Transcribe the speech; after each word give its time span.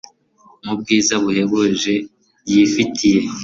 mu 0.65 0.73
bwiza 0.79 1.13
buhebuje 1.23 1.93
yifitiye 2.51 3.21